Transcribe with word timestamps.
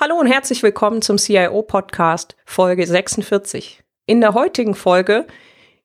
Hallo 0.00 0.16
und 0.16 0.26
herzlich 0.26 0.60
willkommen 0.64 1.02
zum 1.02 1.18
CIO 1.18 1.62
Podcast 1.62 2.34
Folge 2.44 2.84
46. 2.84 3.84
In 4.06 4.20
der 4.20 4.34
heutigen 4.34 4.74
Folge 4.74 5.24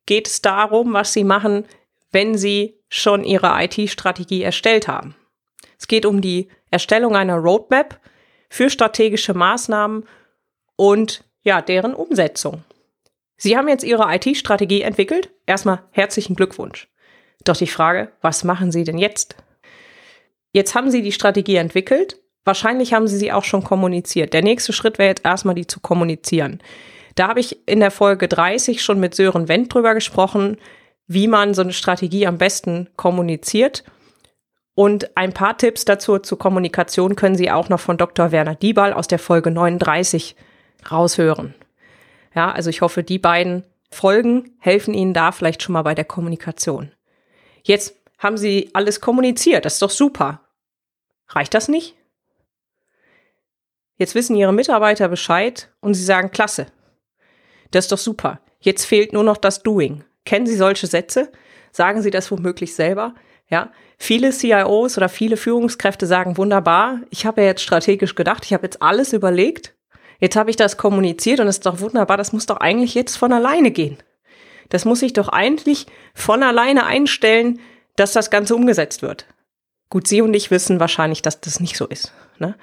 geht 0.07 0.27
es 0.27 0.41
darum, 0.41 0.93
was 0.93 1.13
Sie 1.13 1.23
machen, 1.23 1.65
wenn 2.11 2.35
Sie 2.35 2.81
schon 2.89 3.23
Ihre 3.23 3.63
IT-Strategie 3.63 4.41
erstellt 4.41 4.87
haben. 4.87 5.15
Es 5.77 5.87
geht 5.87 6.07
um 6.07 6.21
die 6.21 6.49
Erstellung 6.71 7.15
einer 7.15 7.35
Roadmap 7.35 7.99
für 8.49 8.71
strategische 8.71 9.35
Maßnahmen 9.35 10.07
und 10.75 11.23
ja, 11.43 11.61
deren 11.61 11.93
Umsetzung. 11.93 12.63
Sie 13.37 13.55
haben 13.55 13.67
jetzt 13.67 13.83
Ihre 13.83 14.11
IT-Strategie 14.11 14.81
entwickelt. 14.81 15.29
Erstmal 15.45 15.83
herzlichen 15.91 16.35
Glückwunsch. 16.35 16.89
Doch 17.43 17.55
die 17.55 17.67
Frage, 17.67 18.11
was 18.21 18.43
machen 18.43 18.71
Sie 18.71 18.83
denn 18.83 18.97
jetzt? 18.97 19.35
Jetzt 20.51 20.73
haben 20.73 20.89
Sie 20.89 21.03
die 21.03 21.11
Strategie 21.11 21.57
entwickelt 21.57 22.19
Wahrscheinlich 22.45 22.93
haben 22.93 23.07
sie 23.07 23.17
sie 23.17 23.31
auch 23.31 23.43
schon 23.43 23.63
kommuniziert. 23.63 24.33
Der 24.33 24.41
nächste 24.41 24.73
Schritt 24.73 24.97
wäre 24.97 25.09
jetzt 25.09 25.25
erstmal, 25.25 25.55
die 25.55 25.67
zu 25.67 25.79
kommunizieren. 25.79 26.59
Da 27.15 27.27
habe 27.27 27.39
ich 27.39 27.67
in 27.67 27.79
der 27.79 27.91
Folge 27.91 28.27
30 28.27 28.81
schon 28.81 28.99
mit 28.99 29.13
Sören 29.13 29.47
Wendt 29.47 29.73
drüber 29.73 29.93
gesprochen, 29.93 30.57
wie 31.07 31.27
man 31.27 31.53
so 31.53 31.61
eine 31.61 31.73
Strategie 31.73 32.25
am 32.27 32.37
besten 32.37 32.89
kommuniziert. 32.95 33.83
Und 34.73 35.17
ein 35.17 35.33
paar 35.33 35.57
Tipps 35.57 35.83
dazu 35.83 36.19
zur 36.19 36.39
Kommunikation 36.39 37.17
können 37.17 37.35
Sie 37.35 37.51
auch 37.51 37.67
noch 37.67 37.81
von 37.81 37.97
Dr. 37.97 38.31
Werner 38.31 38.55
Diebal 38.55 38.93
aus 38.93 39.07
der 39.07 39.19
Folge 39.19 39.51
39 39.51 40.37
raushören. 40.89 41.55
Ja, 42.33 42.51
also 42.51 42.69
ich 42.69 42.81
hoffe, 42.81 43.03
die 43.03 43.19
beiden 43.19 43.65
Folgen 43.91 44.55
helfen 44.59 44.93
Ihnen 44.93 45.13
da 45.13 45.33
vielleicht 45.33 45.63
schon 45.63 45.73
mal 45.73 45.81
bei 45.81 45.95
der 45.95 46.05
Kommunikation. 46.05 46.93
Jetzt 47.63 47.95
haben 48.19 48.37
Sie 48.37 48.69
alles 48.73 49.01
kommuniziert, 49.01 49.65
das 49.65 49.73
ist 49.73 49.81
doch 49.81 49.89
super. 49.89 50.41
Reicht 51.27 51.53
das 51.53 51.67
nicht? 51.67 51.95
Jetzt 53.99 54.15
wissen 54.15 54.35
Ihre 54.37 54.53
Mitarbeiter 54.53 55.09
Bescheid 55.09 55.69
und 55.81 55.93
Sie 55.93 56.05
sagen, 56.05 56.31
klasse. 56.31 56.67
Das 57.71 57.85
ist 57.85 57.91
doch 57.91 57.97
super. 57.97 58.39
Jetzt 58.61 58.85
fehlt 58.85 59.11
nur 59.11 59.23
noch 59.23 59.37
das 59.37 59.61
Doing. 59.61 60.05
Kennen 60.25 60.47
Sie 60.47 60.55
solche 60.55 60.87
Sätze? 60.87 61.31
Sagen 61.73 62.01
Sie 62.01 62.09
das 62.09 62.31
womöglich 62.31 62.73
selber? 62.73 63.13
Ja, 63.49 63.71
viele 63.97 64.31
CIOs 64.31 64.97
oder 64.97 65.09
viele 65.09 65.35
Führungskräfte 65.35 66.05
sagen 66.05 66.37
wunderbar, 66.37 67.01
ich 67.09 67.25
habe 67.25 67.41
ja 67.41 67.47
jetzt 67.47 67.61
strategisch 67.61 68.15
gedacht, 68.15 68.45
ich 68.45 68.53
habe 68.53 68.63
jetzt 68.63 68.81
alles 68.81 69.11
überlegt, 69.11 69.75
jetzt 70.19 70.35
habe 70.35 70.49
ich 70.49 70.55
das 70.55 70.77
kommuniziert 70.77 71.39
und 71.39 71.47
es 71.47 71.57
ist 71.57 71.65
doch 71.65 71.79
wunderbar, 71.79 72.15
das 72.15 72.31
muss 72.31 72.45
doch 72.45 72.57
eigentlich 72.57 72.93
jetzt 72.93 73.17
von 73.17 73.33
alleine 73.33 73.71
gehen. 73.71 73.97
Das 74.69 74.85
muss 74.85 74.99
sich 74.99 75.13
doch 75.13 75.29
eigentlich 75.29 75.87
von 76.13 76.43
alleine 76.43 76.85
einstellen, 76.85 77.59
dass 77.95 78.13
das 78.13 78.29
Ganze 78.29 78.55
umgesetzt 78.55 79.01
wird. 79.01 79.25
Gut, 79.89 80.07
Sie 80.07 80.21
und 80.21 80.35
ich 80.35 80.51
wissen 80.51 80.79
wahrscheinlich, 80.79 81.23
dass 81.23 81.41
das 81.41 81.59
nicht 81.59 81.75
so 81.75 81.87
ist. 81.87 82.13
Ne? 82.37 82.55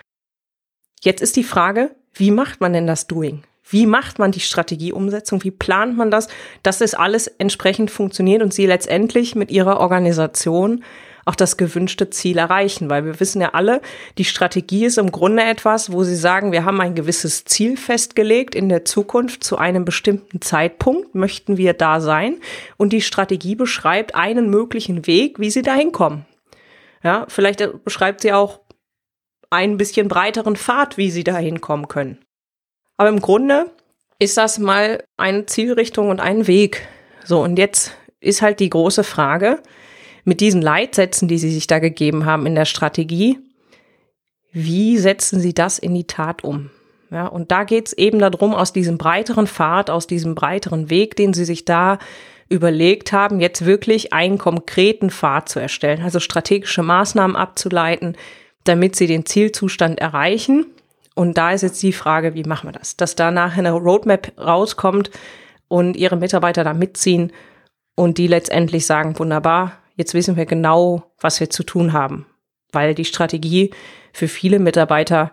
Jetzt 1.06 1.22
ist 1.22 1.36
die 1.36 1.44
Frage, 1.44 1.94
wie 2.14 2.32
macht 2.32 2.60
man 2.60 2.72
denn 2.72 2.88
das 2.88 3.06
Doing? 3.06 3.44
Wie 3.62 3.86
macht 3.86 4.18
man 4.18 4.32
die 4.32 4.40
Strategieumsetzung? 4.40 5.44
Wie 5.44 5.52
plant 5.52 5.96
man 5.96 6.10
das, 6.10 6.26
dass 6.64 6.80
es 6.80 6.94
alles 6.94 7.28
entsprechend 7.28 7.92
funktioniert 7.92 8.42
und 8.42 8.52
Sie 8.52 8.66
letztendlich 8.66 9.36
mit 9.36 9.52
Ihrer 9.52 9.78
Organisation 9.78 10.82
auch 11.24 11.36
das 11.36 11.56
gewünschte 11.56 12.10
Ziel 12.10 12.38
erreichen? 12.38 12.90
Weil 12.90 13.04
wir 13.04 13.20
wissen 13.20 13.40
ja 13.40 13.50
alle, 13.54 13.82
die 14.18 14.24
Strategie 14.24 14.86
ist 14.86 14.98
im 14.98 15.12
Grunde 15.12 15.44
etwas, 15.44 15.92
wo 15.92 16.02
Sie 16.02 16.16
sagen, 16.16 16.50
wir 16.50 16.64
haben 16.64 16.80
ein 16.80 16.96
gewisses 16.96 17.44
Ziel 17.44 17.76
festgelegt 17.76 18.56
in 18.56 18.68
der 18.68 18.84
Zukunft 18.84 19.44
zu 19.44 19.58
einem 19.58 19.84
bestimmten 19.84 20.40
Zeitpunkt 20.40 21.14
möchten 21.14 21.56
wir 21.56 21.72
da 21.72 22.00
sein 22.00 22.38
und 22.78 22.92
die 22.92 23.00
Strategie 23.00 23.54
beschreibt 23.54 24.16
einen 24.16 24.50
möglichen 24.50 25.06
Weg, 25.06 25.38
wie 25.38 25.50
Sie 25.50 25.62
da 25.62 25.74
hinkommen. 25.74 26.26
Ja, 27.04 27.26
vielleicht 27.28 27.84
beschreibt 27.84 28.22
sie 28.22 28.32
auch 28.32 28.58
einen 29.50 29.76
bisschen 29.76 30.08
breiteren 30.08 30.56
Pfad, 30.56 30.96
wie 30.96 31.10
sie 31.10 31.24
da 31.24 31.36
hinkommen 31.36 31.88
können. 31.88 32.18
Aber 32.96 33.08
im 33.08 33.20
Grunde 33.20 33.70
ist 34.18 34.36
das 34.36 34.58
mal 34.58 35.04
eine 35.16 35.46
Zielrichtung 35.46 36.08
und 36.08 36.20
ein 36.20 36.46
Weg. 36.46 36.86
So, 37.24 37.42
und 37.42 37.58
jetzt 37.58 37.96
ist 38.20 38.42
halt 38.42 38.60
die 38.60 38.70
große 38.70 39.04
Frage 39.04 39.60
mit 40.24 40.40
diesen 40.40 40.62
Leitsätzen, 40.62 41.28
die 41.28 41.38
Sie 41.38 41.50
sich 41.50 41.66
da 41.66 41.78
gegeben 41.78 42.24
haben 42.24 42.46
in 42.46 42.54
der 42.54 42.64
Strategie, 42.64 43.38
wie 44.52 44.96
setzen 44.96 45.40
Sie 45.40 45.54
das 45.54 45.78
in 45.78 45.94
die 45.94 46.06
Tat 46.06 46.42
um? 46.42 46.70
Ja, 47.10 47.26
und 47.26 47.52
da 47.52 47.64
geht 47.64 47.88
es 47.88 47.92
eben 47.92 48.18
darum, 48.18 48.54
aus 48.54 48.72
diesem 48.72 48.98
breiteren 48.98 49.46
Pfad, 49.46 49.90
aus 49.90 50.06
diesem 50.06 50.34
breiteren 50.34 50.90
Weg, 50.90 51.14
den 51.14 51.34
Sie 51.34 51.44
sich 51.44 51.64
da 51.64 51.98
überlegt 52.48 53.12
haben, 53.12 53.40
jetzt 53.40 53.64
wirklich 53.64 54.12
einen 54.12 54.38
konkreten 54.38 55.10
Pfad 55.10 55.48
zu 55.48 55.60
erstellen, 55.60 56.02
also 56.02 56.20
strategische 56.20 56.82
Maßnahmen 56.82 57.36
abzuleiten, 57.36 58.16
damit 58.68 58.96
sie 58.96 59.06
den 59.06 59.26
Zielzustand 59.26 60.00
erreichen. 60.00 60.66
Und 61.14 61.38
da 61.38 61.52
ist 61.52 61.62
jetzt 61.62 61.82
die 61.82 61.92
Frage, 61.92 62.34
wie 62.34 62.44
machen 62.44 62.68
wir 62.68 62.72
das? 62.72 62.96
Dass 62.96 63.16
da 63.16 63.30
nachher 63.30 63.60
eine 63.60 63.72
Roadmap 63.72 64.32
rauskommt 64.38 65.10
und 65.68 65.96
ihre 65.96 66.16
Mitarbeiter 66.16 66.64
da 66.64 66.74
mitziehen 66.74 67.32
und 67.94 68.18
die 68.18 68.26
letztendlich 68.26 68.86
sagen, 68.86 69.18
wunderbar, 69.18 69.72
jetzt 69.96 70.14
wissen 70.14 70.36
wir 70.36 70.46
genau, 70.46 71.10
was 71.18 71.40
wir 71.40 71.50
zu 71.50 71.62
tun 71.62 71.92
haben. 71.92 72.26
Weil 72.72 72.94
die 72.94 73.04
Strategie 73.04 73.70
für 74.12 74.28
viele 74.28 74.58
Mitarbeiter 74.58 75.32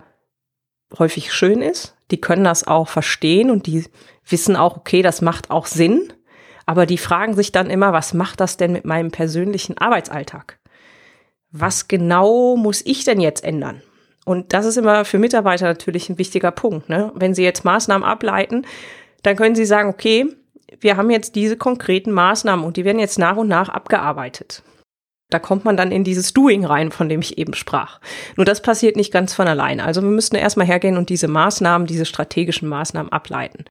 häufig 0.97 1.33
schön 1.33 1.61
ist. 1.61 1.95
Die 2.11 2.21
können 2.21 2.43
das 2.43 2.65
auch 2.67 2.87
verstehen 2.87 3.49
und 3.49 3.67
die 3.67 3.85
wissen 4.27 4.55
auch, 4.55 4.77
okay, 4.77 5.01
das 5.01 5.21
macht 5.21 5.51
auch 5.51 5.65
Sinn. 5.65 6.13
Aber 6.65 6.85
die 6.85 6.97
fragen 6.97 7.33
sich 7.33 7.51
dann 7.51 7.69
immer, 7.69 7.91
was 7.91 8.13
macht 8.13 8.39
das 8.39 8.57
denn 8.57 8.71
mit 8.71 8.85
meinem 8.85 9.11
persönlichen 9.11 9.77
Arbeitsalltag? 9.77 10.59
Was 11.53 11.87
genau 11.87 12.57
muss 12.57 12.81
ich 12.83 13.05
denn 13.05 13.21
jetzt 13.21 13.43
ändern? 13.43 13.81
Und 14.25 14.53
das 14.53 14.65
ist 14.65 14.77
immer 14.77 15.05
für 15.05 15.19
Mitarbeiter 15.19 15.65
natürlich 15.65 16.09
ein 16.09 16.17
wichtiger 16.17 16.51
Punkt. 16.51 16.89
Ne? 16.89 17.11
Wenn 17.15 17.33
sie 17.33 17.43
jetzt 17.43 17.63
Maßnahmen 17.63 18.07
ableiten, 18.07 18.65
dann 19.21 19.35
können 19.35 19.55
sie 19.55 19.65
sagen, 19.65 19.89
okay, 19.89 20.25
wir 20.79 20.97
haben 20.97 21.11
jetzt 21.11 21.35
diese 21.35 21.55
konkreten 21.55 22.11
Maßnahmen 22.11 22.65
und 22.65 22.75
die 22.75 22.85
werden 22.85 22.99
jetzt 22.99 23.19
nach 23.19 23.37
und 23.37 23.47
nach 23.47 23.69
abgearbeitet. 23.69 24.63
Da 25.29 25.39
kommt 25.39 25.65
man 25.65 25.77
dann 25.77 25.91
in 25.91 26.03
dieses 26.03 26.33
Doing 26.33 26.65
rein, 26.65 26.91
von 26.91 27.09
dem 27.09 27.21
ich 27.21 27.37
eben 27.37 27.53
sprach. 27.53 27.99
Nur 28.35 28.45
das 28.45 28.61
passiert 28.61 28.95
nicht 28.95 29.11
ganz 29.11 29.33
von 29.33 29.47
alleine. 29.47 29.83
Also 29.83 30.01
wir 30.01 30.09
müssten 30.09 30.35
erstmal 30.35 30.67
hergehen 30.67 30.97
und 30.97 31.09
diese 31.09 31.27
Maßnahmen, 31.27 31.87
diese 31.87 32.05
strategischen 32.05 32.67
Maßnahmen 32.67 33.11
ableiten. 33.11 33.65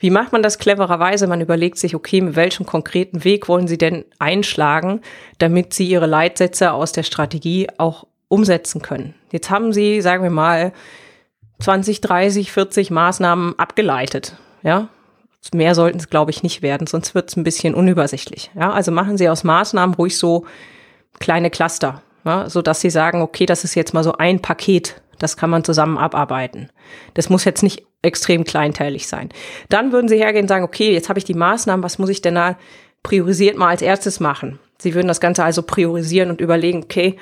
Wie 0.00 0.10
macht 0.10 0.32
man 0.32 0.42
das 0.42 0.58
clevererweise? 0.58 1.26
Man 1.26 1.42
überlegt 1.42 1.78
sich, 1.78 1.94
okay, 1.94 2.22
mit 2.22 2.34
welchem 2.34 2.64
konkreten 2.64 3.22
Weg 3.22 3.48
wollen 3.48 3.68
Sie 3.68 3.78
denn 3.78 4.06
einschlagen, 4.18 5.02
damit 5.38 5.74
Sie 5.74 5.86
Ihre 5.86 6.06
Leitsätze 6.06 6.72
aus 6.72 6.92
der 6.92 7.02
Strategie 7.02 7.68
auch 7.76 8.06
umsetzen 8.28 8.80
können. 8.80 9.14
Jetzt 9.30 9.50
haben 9.50 9.74
Sie, 9.74 10.00
sagen 10.00 10.22
wir 10.22 10.30
mal, 10.30 10.72
20, 11.60 12.00
30, 12.00 12.50
40 12.50 12.90
Maßnahmen 12.90 13.58
abgeleitet. 13.58 14.36
Ja, 14.62 14.88
mehr 15.52 15.74
sollten 15.74 15.98
es, 15.98 16.08
glaube 16.08 16.30
ich, 16.30 16.42
nicht 16.42 16.62
werden, 16.62 16.86
sonst 16.86 17.14
wird 17.14 17.28
es 17.28 17.36
ein 17.36 17.44
bisschen 17.44 17.74
unübersichtlich. 17.74 18.50
Ja, 18.54 18.72
also 18.72 18.92
machen 18.92 19.18
Sie 19.18 19.28
aus 19.28 19.44
Maßnahmen 19.44 19.94
ruhig 19.94 20.16
so 20.16 20.46
kleine 21.18 21.50
Cluster, 21.50 22.02
ja, 22.24 22.48
so 22.48 22.62
dass 22.62 22.80
Sie 22.80 22.90
sagen, 22.90 23.20
okay, 23.20 23.44
das 23.46 23.64
ist 23.64 23.74
jetzt 23.74 23.92
mal 23.92 24.04
so 24.04 24.12
ein 24.12 24.40
Paket, 24.40 25.02
das 25.20 25.36
kann 25.36 25.50
man 25.50 25.62
zusammen 25.62 25.98
abarbeiten. 25.98 26.70
Das 27.14 27.30
muss 27.30 27.44
jetzt 27.44 27.62
nicht 27.62 27.84
extrem 28.02 28.44
kleinteilig 28.44 29.06
sein. 29.06 29.28
Dann 29.68 29.92
würden 29.92 30.08
Sie 30.08 30.16
hergehen 30.16 30.44
und 30.44 30.48
sagen, 30.48 30.64
okay, 30.64 30.92
jetzt 30.92 31.08
habe 31.08 31.18
ich 31.18 31.24
die 31.24 31.34
Maßnahmen, 31.34 31.84
was 31.84 31.98
muss 31.98 32.08
ich 32.08 32.22
denn 32.22 32.34
da 32.34 32.58
priorisiert 33.02 33.56
mal 33.56 33.68
als 33.68 33.82
erstes 33.82 34.18
machen? 34.18 34.58
Sie 34.78 34.94
würden 34.94 35.08
das 35.08 35.20
Ganze 35.20 35.44
also 35.44 35.62
priorisieren 35.62 36.30
und 36.30 36.40
überlegen, 36.40 36.82
okay, 36.82 37.16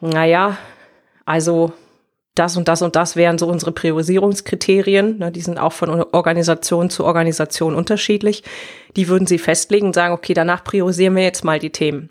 naja, 0.00 0.58
also 1.24 1.72
das 2.34 2.56
und 2.56 2.68
das 2.68 2.82
und 2.82 2.96
das 2.96 3.16
wären 3.16 3.38
so 3.38 3.46
unsere 3.46 3.72
Priorisierungskriterien. 3.72 5.18
Ne, 5.18 5.32
die 5.32 5.40
sind 5.40 5.58
auch 5.58 5.72
von 5.72 5.90
Organisation 6.12 6.90
zu 6.90 7.04
Organisation 7.04 7.74
unterschiedlich. 7.74 8.42
Die 8.96 9.08
würden 9.08 9.26
Sie 9.26 9.38
festlegen 9.38 9.86
und 9.86 9.94
sagen, 9.94 10.14
okay, 10.14 10.34
danach 10.34 10.64
priorisieren 10.64 11.16
wir 11.16 11.22
jetzt 11.22 11.44
mal 11.44 11.58
die 11.58 11.70
Themen. 11.70 12.10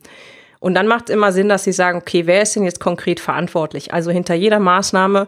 Und 0.61 0.75
dann 0.75 0.87
macht 0.87 1.09
es 1.09 1.15
immer 1.15 1.31
Sinn, 1.31 1.49
dass 1.49 1.63
Sie 1.63 1.71
sagen, 1.71 1.97
okay, 1.97 2.27
wer 2.27 2.43
ist 2.43 2.55
denn 2.55 2.63
jetzt 2.63 2.79
konkret 2.79 3.19
verantwortlich? 3.19 3.93
Also 3.93 4.11
hinter 4.11 4.35
jeder 4.35 4.59
Maßnahme 4.59 5.27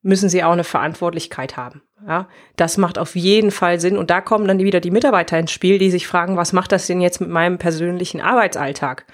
müssen 0.00 0.30
sie 0.30 0.42
auch 0.42 0.52
eine 0.52 0.64
Verantwortlichkeit 0.64 1.58
haben. 1.58 1.82
Ja, 2.08 2.28
das 2.56 2.78
macht 2.78 2.98
auf 2.98 3.14
jeden 3.14 3.50
Fall 3.50 3.78
Sinn. 3.78 3.98
Und 3.98 4.08
da 4.08 4.22
kommen 4.22 4.48
dann 4.48 4.58
wieder 4.58 4.80
die 4.80 4.90
Mitarbeiter 4.90 5.38
ins 5.38 5.52
Spiel, 5.52 5.78
die 5.78 5.90
sich 5.90 6.06
fragen, 6.06 6.38
was 6.38 6.54
macht 6.54 6.72
das 6.72 6.86
denn 6.86 7.02
jetzt 7.02 7.20
mit 7.20 7.28
meinem 7.28 7.58
persönlichen 7.58 8.22
Arbeitsalltag? 8.22 9.04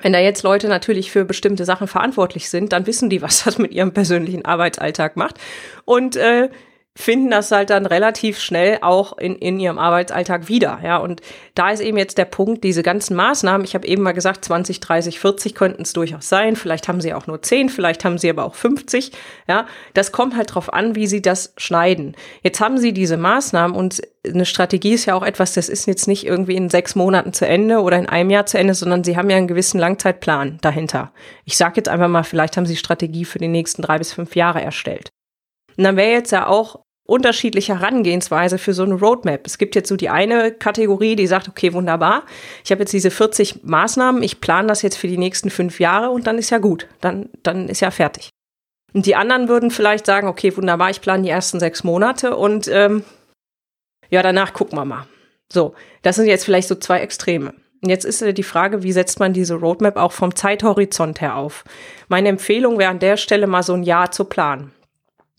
Wenn 0.00 0.12
da 0.12 0.20
jetzt 0.20 0.44
Leute 0.44 0.68
natürlich 0.68 1.10
für 1.10 1.24
bestimmte 1.24 1.64
Sachen 1.64 1.88
verantwortlich 1.88 2.48
sind, 2.48 2.72
dann 2.72 2.86
wissen 2.86 3.10
die, 3.10 3.22
was 3.22 3.42
das 3.44 3.58
mit 3.58 3.72
ihrem 3.72 3.92
persönlichen 3.92 4.44
Arbeitsalltag 4.44 5.16
macht. 5.16 5.38
Und 5.84 6.14
äh, 6.14 6.48
finden 6.96 7.30
das 7.30 7.52
halt 7.52 7.70
dann 7.70 7.86
relativ 7.86 8.40
schnell 8.40 8.78
auch 8.82 9.16
in, 9.16 9.36
in 9.36 9.60
ihrem 9.60 9.78
Arbeitsalltag 9.78 10.48
wieder. 10.48 10.80
Ja, 10.82 10.98
und 10.98 11.20
da 11.54 11.70
ist 11.70 11.80
eben 11.80 11.96
jetzt 11.96 12.18
der 12.18 12.24
Punkt, 12.24 12.64
diese 12.64 12.82
ganzen 12.82 13.14
Maßnahmen, 13.16 13.64
ich 13.64 13.74
habe 13.74 13.86
eben 13.86 14.02
mal 14.02 14.12
gesagt, 14.12 14.44
20, 14.44 14.80
30, 14.80 15.20
40 15.20 15.54
könnten 15.54 15.82
es 15.82 15.92
durchaus 15.92 16.28
sein. 16.28 16.56
Vielleicht 16.56 16.88
haben 16.88 17.00
sie 17.00 17.14
auch 17.14 17.28
nur 17.28 17.40
10, 17.40 17.68
vielleicht 17.68 18.04
haben 18.04 18.18
sie 18.18 18.28
aber 18.28 18.44
auch 18.44 18.56
50. 18.56 19.12
Ja, 19.48 19.66
das 19.94 20.10
kommt 20.10 20.36
halt 20.36 20.54
drauf 20.54 20.72
an, 20.72 20.96
wie 20.96 21.06
sie 21.06 21.22
das 21.22 21.54
schneiden. 21.56 22.16
Jetzt 22.42 22.60
haben 22.60 22.76
sie 22.76 22.92
diese 22.92 23.16
Maßnahmen 23.16 23.76
und 23.76 24.02
eine 24.26 24.44
Strategie 24.44 24.92
ist 24.92 25.06
ja 25.06 25.14
auch 25.14 25.22
etwas, 25.22 25.54
das 25.54 25.68
ist 25.68 25.86
jetzt 25.86 26.08
nicht 26.08 26.26
irgendwie 26.26 26.56
in 26.56 26.68
sechs 26.68 26.96
Monaten 26.96 27.32
zu 27.32 27.46
Ende 27.46 27.80
oder 27.80 27.98
in 27.98 28.08
einem 28.08 28.30
Jahr 28.30 28.46
zu 28.46 28.58
Ende, 28.58 28.74
sondern 28.74 29.04
sie 29.04 29.16
haben 29.16 29.30
ja 29.30 29.36
einen 29.36 29.48
gewissen 29.48 29.78
Langzeitplan 29.78 30.58
dahinter. 30.60 31.12
Ich 31.44 31.56
sage 31.56 31.74
jetzt 31.76 31.88
einfach 31.88 32.08
mal, 32.08 32.24
vielleicht 32.24 32.56
haben 32.56 32.66
sie 32.66 32.76
Strategie 32.76 33.24
für 33.24 33.38
die 33.38 33.48
nächsten 33.48 33.80
drei 33.80 33.96
bis 33.96 34.12
fünf 34.12 34.34
Jahre 34.34 34.60
erstellt. 34.60 35.10
Und 35.76 35.84
dann 35.84 35.96
wäre 35.96 36.12
jetzt 36.12 36.32
ja 36.32 36.46
auch 36.46 36.80
unterschiedliche 37.10 37.80
Herangehensweise 37.80 38.56
für 38.56 38.72
so 38.72 38.84
eine 38.84 38.94
Roadmap. 38.94 39.44
Es 39.44 39.58
gibt 39.58 39.74
jetzt 39.74 39.88
so 39.88 39.96
die 39.96 40.10
eine 40.10 40.52
Kategorie, 40.52 41.16
die 41.16 41.26
sagt, 41.26 41.48
okay, 41.48 41.72
wunderbar, 41.72 42.22
ich 42.64 42.70
habe 42.70 42.82
jetzt 42.82 42.92
diese 42.92 43.10
40 43.10 43.64
Maßnahmen, 43.64 44.22
ich 44.22 44.40
plane 44.40 44.68
das 44.68 44.82
jetzt 44.82 44.96
für 44.96 45.08
die 45.08 45.18
nächsten 45.18 45.50
fünf 45.50 45.80
Jahre 45.80 46.10
und 46.10 46.28
dann 46.28 46.38
ist 46.38 46.50
ja 46.50 46.58
gut, 46.58 46.86
dann, 47.00 47.28
dann 47.42 47.68
ist 47.68 47.80
ja 47.80 47.90
fertig. 47.90 48.30
Und 48.92 49.06
die 49.06 49.16
anderen 49.16 49.48
würden 49.48 49.72
vielleicht 49.72 50.06
sagen, 50.06 50.28
okay, 50.28 50.56
wunderbar, 50.56 50.90
ich 50.90 51.00
plane 51.00 51.24
die 51.24 51.30
ersten 51.30 51.58
sechs 51.58 51.82
Monate 51.82 52.36
und 52.36 52.68
ähm, 52.68 53.02
ja, 54.08 54.22
danach 54.22 54.52
gucken 54.52 54.78
wir 54.78 54.84
mal. 54.84 55.06
So, 55.52 55.74
das 56.02 56.14
sind 56.14 56.26
jetzt 56.26 56.44
vielleicht 56.44 56.68
so 56.68 56.76
zwei 56.76 57.00
Extreme. 57.00 57.54
Und 57.82 57.88
jetzt 57.88 58.04
ist 58.04 58.22
die 58.36 58.42
Frage, 58.44 58.84
wie 58.84 58.92
setzt 58.92 59.18
man 59.18 59.32
diese 59.32 59.54
Roadmap 59.54 59.96
auch 59.96 60.12
vom 60.12 60.36
Zeithorizont 60.36 61.20
her 61.20 61.36
auf? 61.36 61.64
Meine 62.08 62.28
Empfehlung 62.28 62.78
wäre 62.78 62.90
an 62.90 62.98
der 62.98 63.16
Stelle 63.16 63.48
mal 63.48 63.62
so 63.62 63.72
ein 63.72 63.82
Jahr 63.82 64.12
zu 64.12 64.26
planen. 64.26 64.72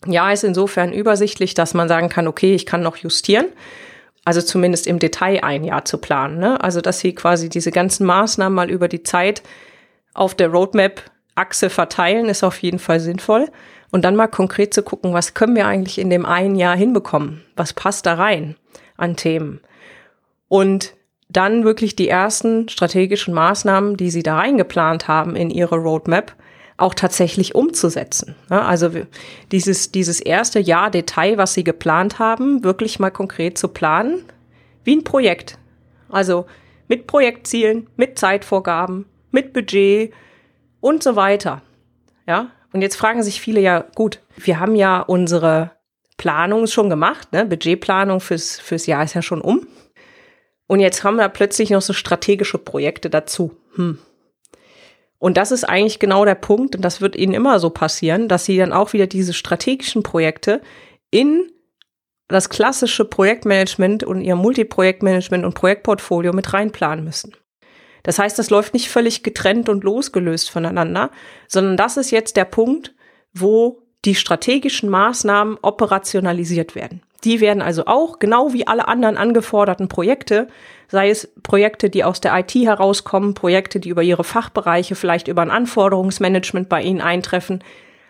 Ja, 0.06 0.32
ist 0.32 0.44
insofern 0.44 0.92
übersichtlich, 0.92 1.54
dass 1.54 1.74
man 1.74 1.88
sagen 1.88 2.08
kann, 2.08 2.26
okay, 2.26 2.54
ich 2.54 2.66
kann 2.66 2.82
noch 2.82 2.96
justieren. 2.96 3.46
Also 4.24 4.40
zumindest 4.40 4.86
im 4.86 4.98
Detail 4.98 5.42
ein 5.42 5.64
Jahr 5.64 5.84
zu 5.84 5.98
planen. 5.98 6.38
Ne? 6.38 6.62
Also 6.62 6.80
dass 6.80 7.00
Sie 7.00 7.14
quasi 7.14 7.48
diese 7.48 7.70
ganzen 7.70 8.06
Maßnahmen 8.06 8.54
mal 8.54 8.70
über 8.70 8.88
die 8.88 9.02
Zeit 9.02 9.42
auf 10.14 10.34
der 10.34 10.48
Roadmap-Achse 10.48 11.70
verteilen, 11.70 12.28
ist 12.28 12.44
auf 12.44 12.58
jeden 12.62 12.78
Fall 12.78 13.00
sinnvoll. 13.00 13.48
Und 13.90 14.04
dann 14.04 14.16
mal 14.16 14.28
konkret 14.28 14.72
zu 14.72 14.82
gucken, 14.82 15.12
was 15.12 15.34
können 15.34 15.54
wir 15.54 15.66
eigentlich 15.66 15.98
in 15.98 16.08
dem 16.08 16.24
einen 16.24 16.54
Jahr 16.54 16.76
hinbekommen? 16.76 17.44
Was 17.56 17.72
passt 17.72 18.06
da 18.06 18.14
rein 18.14 18.56
an 18.96 19.16
Themen? 19.16 19.60
Und 20.48 20.94
dann 21.28 21.64
wirklich 21.64 21.96
die 21.96 22.08
ersten 22.08 22.68
strategischen 22.68 23.34
Maßnahmen, 23.34 23.96
die 23.96 24.10
Sie 24.10 24.22
da 24.22 24.36
reingeplant 24.36 25.08
haben 25.08 25.34
in 25.36 25.50
Ihre 25.50 25.76
Roadmap, 25.76 26.34
auch 26.82 26.94
tatsächlich 26.94 27.54
umzusetzen. 27.54 28.34
Also 28.48 28.90
dieses, 29.52 29.92
dieses 29.92 30.20
erste 30.20 30.58
Jahr 30.58 30.90
Detail, 30.90 31.38
was 31.38 31.54
Sie 31.54 31.64
geplant 31.64 32.18
haben, 32.18 32.64
wirklich 32.64 32.98
mal 32.98 33.10
konkret 33.10 33.56
zu 33.56 33.68
planen, 33.68 34.24
wie 34.84 34.96
ein 34.96 35.04
Projekt. 35.04 35.58
Also 36.08 36.46
mit 36.88 37.06
Projektzielen, 37.06 37.88
mit 37.96 38.18
Zeitvorgaben, 38.18 39.06
mit 39.30 39.52
Budget 39.52 40.12
und 40.80 41.02
so 41.02 41.16
weiter. 41.16 41.62
Ja, 42.26 42.50
und 42.72 42.82
jetzt 42.82 42.96
fragen 42.96 43.22
sich 43.22 43.40
viele 43.40 43.60
ja, 43.60 43.84
gut, 43.94 44.20
wir 44.36 44.58
haben 44.58 44.74
ja 44.74 45.00
unsere 45.00 45.70
Planung 46.16 46.66
schon 46.66 46.90
gemacht, 46.90 47.32
ne? 47.32 47.46
Budgetplanung 47.46 48.20
fürs, 48.20 48.58
fürs 48.58 48.86
Jahr 48.86 49.04
ist 49.04 49.14
ja 49.14 49.22
schon 49.22 49.40
um. 49.40 49.66
Und 50.66 50.80
jetzt 50.80 51.04
haben 51.04 51.16
wir 51.16 51.28
plötzlich 51.28 51.70
noch 51.70 51.82
so 51.82 51.92
strategische 51.92 52.58
Projekte 52.58 53.10
dazu. 53.10 53.56
Hm, 53.74 53.98
und 55.22 55.36
das 55.36 55.52
ist 55.52 55.62
eigentlich 55.62 56.00
genau 56.00 56.24
der 56.24 56.34
Punkt, 56.34 56.74
und 56.74 56.82
das 56.82 57.00
wird 57.00 57.14
ihnen 57.14 57.32
immer 57.32 57.60
so 57.60 57.70
passieren, 57.70 58.26
dass 58.26 58.44
sie 58.44 58.56
dann 58.56 58.72
auch 58.72 58.92
wieder 58.92 59.06
diese 59.06 59.32
strategischen 59.32 60.02
Projekte 60.02 60.60
in 61.12 61.48
das 62.26 62.48
klassische 62.48 63.04
Projektmanagement 63.04 64.02
und 64.02 64.22
ihr 64.22 64.34
Multiprojektmanagement 64.34 65.44
und 65.44 65.54
Projektportfolio 65.54 66.32
mit 66.32 66.52
reinplanen 66.52 67.04
müssen. 67.04 67.36
Das 68.02 68.18
heißt, 68.18 68.36
das 68.36 68.50
läuft 68.50 68.74
nicht 68.74 68.88
völlig 68.88 69.22
getrennt 69.22 69.68
und 69.68 69.84
losgelöst 69.84 70.50
voneinander, 70.50 71.12
sondern 71.46 71.76
das 71.76 71.96
ist 71.96 72.10
jetzt 72.10 72.36
der 72.36 72.44
Punkt, 72.44 72.92
wo 73.32 73.80
die 74.04 74.16
strategischen 74.16 74.88
Maßnahmen 74.88 75.56
operationalisiert 75.62 76.74
werden. 76.74 77.00
Die 77.24 77.40
werden 77.40 77.62
also 77.62 77.86
auch, 77.86 78.18
genau 78.18 78.52
wie 78.52 78.66
alle 78.66 78.88
anderen 78.88 79.16
angeforderten 79.16 79.88
Projekte, 79.88 80.48
sei 80.88 81.10
es 81.10 81.32
Projekte, 81.42 81.88
die 81.88 82.04
aus 82.04 82.20
der 82.20 82.36
IT 82.38 82.54
herauskommen, 82.54 83.34
Projekte, 83.34 83.80
die 83.80 83.90
über 83.90 84.02
ihre 84.02 84.24
Fachbereiche, 84.24 84.94
vielleicht 84.94 85.28
über 85.28 85.42
ein 85.42 85.50
Anforderungsmanagement 85.50 86.68
bei 86.68 86.82
Ihnen 86.82 87.00
eintreffen, 87.00 87.62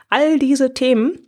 all 0.09 0.39
diese 0.39 0.75
Themen 0.75 1.19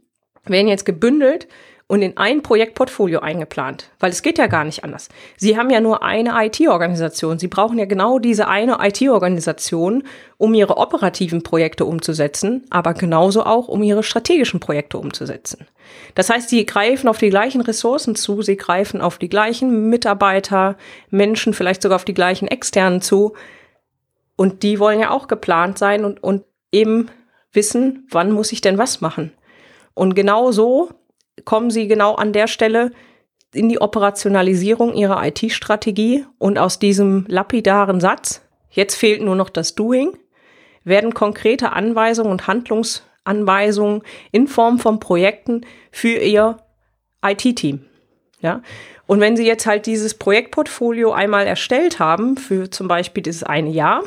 werden 0.46 0.68
jetzt 0.68 0.84
gebündelt 0.84 1.46
und 1.86 2.00
in 2.00 2.16
ein 2.16 2.42
Projektportfolio 2.42 3.20
eingeplant, 3.20 3.90
weil 4.00 4.10
es 4.10 4.22
geht 4.22 4.38
ja 4.38 4.46
gar 4.46 4.64
nicht 4.64 4.84
anders. 4.84 5.10
Sie 5.36 5.58
haben 5.58 5.68
ja 5.68 5.80
nur 5.80 6.02
eine 6.02 6.32
IT-Organisation. 6.46 7.38
Sie 7.38 7.48
brauchen 7.48 7.78
ja 7.78 7.84
genau 7.84 8.18
diese 8.18 8.48
eine 8.48 8.78
IT-Organisation, 8.80 10.04
um 10.38 10.54
ihre 10.54 10.78
operativen 10.78 11.42
Projekte 11.42 11.84
umzusetzen, 11.84 12.64
aber 12.70 12.94
genauso 12.94 13.44
auch, 13.44 13.68
um 13.68 13.82
ihre 13.82 14.02
strategischen 14.02 14.60
Projekte 14.60 14.96
umzusetzen. 14.96 15.66
Das 16.14 16.30
heißt, 16.30 16.48
sie 16.48 16.64
greifen 16.64 17.06
auf 17.06 17.18
die 17.18 17.28
gleichen 17.28 17.60
Ressourcen 17.60 18.14
zu, 18.14 18.40
sie 18.40 18.56
greifen 18.56 19.02
auf 19.02 19.18
die 19.18 19.28
gleichen 19.28 19.90
Mitarbeiter, 19.90 20.76
Menschen, 21.10 21.52
vielleicht 21.52 21.82
sogar 21.82 21.96
auf 21.96 22.06
die 22.06 22.14
gleichen 22.14 22.48
externen 22.48 23.02
zu. 23.02 23.34
Und 24.36 24.62
die 24.62 24.80
wollen 24.80 25.00
ja 25.00 25.10
auch 25.10 25.28
geplant 25.28 25.76
sein 25.76 26.04
und, 26.04 26.22
und 26.22 26.44
eben 26.72 27.10
wissen, 27.52 28.06
wann 28.10 28.32
muss 28.32 28.52
ich 28.52 28.62
denn 28.62 28.78
was 28.78 29.02
machen. 29.02 29.32
Und 29.92 30.14
genau 30.14 30.50
so 30.50 30.90
kommen 31.44 31.70
sie 31.70 31.88
genau 31.88 32.14
an 32.14 32.32
der 32.32 32.46
Stelle 32.46 32.92
in 33.52 33.68
die 33.68 33.80
Operationalisierung 33.80 34.94
ihrer 34.94 35.24
IT-Strategie 35.26 36.26
und 36.38 36.58
aus 36.58 36.78
diesem 36.78 37.24
lapidaren 37.28 38.00
Satz, 38.00 38.42
jetzt 38.70 38.96
fehlt 38.96 39.22
nur 39.22 39.36
noch 39.36 39.48
das 39.48 39.74
Doing, 39.74 40.16
werden 40.82 41.14
konkrete 41.14 41.72
Anweisungen 41.72 42.30
und 42.30 42.46
Handlungsanweisungen 42.46 44.02
in 44.32 44.48
Form 44.48 44.78
von 44.78 45.00
Projekten 45.00 45.62
für 45.90 46.18
ihr 46.18 46.58
IT-Team. 47.24 47.84
Ja? 48.40 48.60
Und 49.06 49.20
wenn 49.20 49.36
Sie 49.36 49.46
jetzt 49.46 49.66
halt 49.66 49.86
dieses 49.86 50.14
Projektportfolio 50.14 51.12
einmal 51.12 51.46
erstellt 51.46 51.98
haben, 51.98 52.36
für 52.36 52.70
zum 52.70 52.88
Beispiel 52.88 53.22
dieses 53.22 53.42
eine 53.42 53.70
Jahr, 53.70 54.02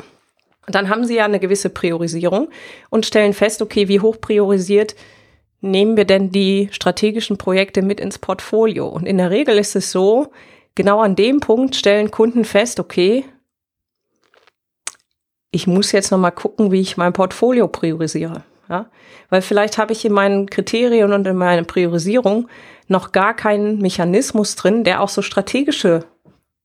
dann 0.66 0.88
haben 0.88 1.04
Sie 1.04 1.16
ja 1.16 1.24
eine 1.24 1.40
gewisse 1.40 1.70
Priorisierung 1.70 2.48
und 2.90 3.06
stellen 3.06 3.32
fest, 3.32 3.62
okay, 3.62 3.88
wie 3.88 4.00
hoch 4.00 4.20
priorisiert 4.20 4.94
nehmen 5.60 5.96
wir 5.96 6.04
denn 6.04 6.30
die 6.30 6.68
strategischen 6.70 7.38
Projekte 7.38 7.82
mit 7.82 8.00
ins 8.00 8.18
Portfolio? 8.18 8.86
Und 8.86 9.06
in 9.06 9.18
der 9.18 9.30
Regel 9.30 9.58
ist 9.58 9.76
es 9.76 9.90
so, 9.90 10.32
genau 10.74 11.00
an 11.00 11.16
dem 11.16 11.40
Punkt 11.40 11.76
stellen 11.76 12.10
Kunden 12.10 12.44
fest, 12.44 12.80
okay, 12.80 13.24
ich 15.50 15.66
muss 15.66 15.92
jetzt 15.92 16.10
nochmal 16.10 16.32
gucken, 16.32 16.70
wie 16.70 16.80
ich 16.80 16.96
mein 16.96 17.12
Portfolio 17.12 17.68
priorisiere. 17.68 18.44
Ja? 18.68 18.90
Weil 19.30 19.42
vielleicht 19.42 19.78
habe 19.78 19.92
ich 19.92 20.04
in 20.04 20.12
meinen 20.12 20.48
Kriterien 20.48 21.12
und 21.12 21.26
in 21.26 21.36
meiner 21.36 21.64
Priorisierung 21.64 22.48
noch 22.86 23.12
gar 23.12 23.34
keinen 23.34 23.78
Mechanismus 23.78 24.56
drin, 24.56 24.84
der 24.84 25.02
auch 25.02 25.08
so 25.08 25.22
strategische 25.22 26.04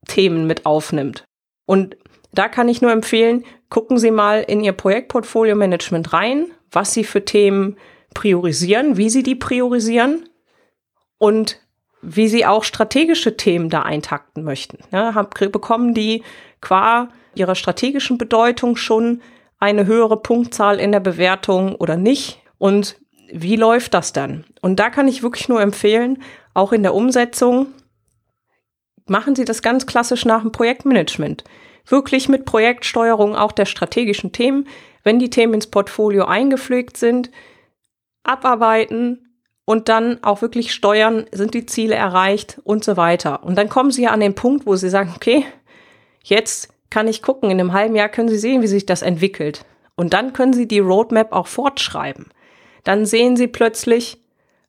Themen 0.08 0.48
mit 0.48 0.66
aufnimmt. 0.66 1.26
Und 1.66 1.98
da 2.34 2.50
kann 2.50 2.68
ich 2.68 2.82
nur 2.82 2.92
empfehlen, 2.92 3.46
gucken 3.70 3.98
Sie 3.98 4.12
mal 4.12 4.42
in 4.42 4.64
Ihr 4.64 4.74
Projektportfolio 4.74 5.56
Management 5.56 6.14
rein, 6.14 6.48
was 6.72 6.94
Sie 6.94 7.04
für 7.04 7.24
Themen 7.24 7.78
priorisieren, 8.14 8.98
wie 8.98 9.10
sie 9.10 9.24
die 9.24 9.36
priorisieren 9.36 10.30
und 11.18 11.60
wie 12.02 12.28
sie 12.28 12.46
auch 12.46 12.64
strategische 12.64 13.38
Themen 13.38 13.70
da 13.70 13.84
eintakten 13.84 14.44
möchten. 14.44 14.80
Ja, 14.92 15.16
haben, 15.16 15.30
bekommen 15.52 15.94
die 15.94 16.24
qua 16.62 17.10
ihrer 17.36 17.56
strategischen 17.56 18.18
Bedeutung 18.18 18.76
schon 18.76 19.22
eine 19.58 19.86
höhere 19.86 20.22
Punktzahl 20.22 20.80
in 20.80 20.92
der 20.92 21.00
Bewertung 21.00 21.76
oder 21.76 21.96
nicht? 21.96 22.42
Und 22.58 22.98
wie 23.32 23.56
läuft 23.56 23.94
das 23.94 24.12
dann? 24.12 24.44
Und 24.62 24.80
da 24.80 24.90
kann 24.90 25.08
ich 25.08 25.24
wirklich 25.24 25.48
nur 25.48 25.62
empfehlen, 25.62 26.22
auch 26.54 26.74
in 26.74 26.84
der 26.84 26.94
Umsetzung, 26.94 27.68
machen 29.06 29.36
Sie 29.36 29.46
das 29.46 29.62
ganz 29.62 29.86
klassisch 29.86 30.26
nach 30.26 30.42
dem 30.42 30.52
Projektmanagement. 30.52 31.44
Wirklich 31.88 32.30
mit 32.30 32.46
Projektsteuerung 32.46 33.36
auch 33.36 33.52
der 33.52 33.66
strategischen 33.66 34.32
Themen. 34.32 34.68
Wenn 35.04 35.20
die 35.20 35.30
Themen 35.30 35.54
ins 35.56 35.68
Portfolio 35.68 36.26
eingepflegt 36.26 36.96
sind, 36.98 37.32
abarbeiten 38.24 39.38
und 39.66 39.90
dann 39.90 40.24
auch 40.24 40.42
wirklich 40.42 40.74
steuern, 40.74 41.26
sind 41.32 41.54
die 41.54 41.66
Ziele 41.66 41.96
erreicht 41.96 42.60
und 42.64 42.84
so 42.84 42.98
weiter. 42.98 43.44
Und 43.44 43.58
dann 43.58 43.70
kommen 43.70 43.92
sie 43.92 44.04
ja 44.04 44.12
an 44.12 44.20
den 44.20 44.36
Punkt, 44.36 44.66
wo 44.66 44.76
sie 44.76 44.90
sagen, 44.90 45.14
okay, 45.16 45.46
jetzt 46.24 46.70
kann 46.90 47.08
ich 47.08 47.22
gucken, 47.22 47.50
in 47.50 47.60
einem 47.60 47.74
halben 47.74 47.96
Jahr 47.96 48.10
können 48.10 48.30
sie 48.30 48.38
sehen, 48.38 48.62
wie 48.62 48.68
sich 48.68 48.86
das 48.86 49.02
entwickelt. 49.02 49.66
Und 49.96 50.14
dann 50.14 50.34
können 50.34 50.54
sie 50.54 50.68
die 50.68 50.80
Roadmap 50.80 51.32
auch 51.32 51.48
fortschreiben. 51.48 52.28
Dann 52.84 53.06
sehen 53.06 53.38
sie 53.38 53.48
plötzlich, 53.48 54.18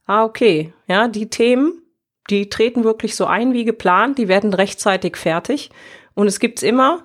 ah, 0.07 0.25
okay, 0.25 0.73
ja, 0.87 1.09
die 1.09 1.29
Themen, 1.29 1.83
die 2.31 2.49
treten 2.49 2.85
wirklich 2.85 3.17
so 3.17 3.27
ein 3.27 3.53
wie 3.53 3.65
geplant, 3.65 4.19
die 4.19 4.29
werden 4.29 4.55
rechtzeitig 4.55 5.17
fertig. 5.17 5.71
Und 6.15 6.27
es 6.27 6.41
gibt's 6.41 6.63
immer, 6.63 7.03